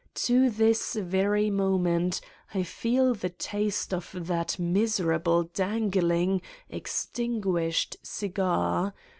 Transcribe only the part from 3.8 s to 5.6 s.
of that miser able